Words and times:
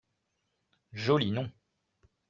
Joli 0.93 1.29
nom 1.31 1.45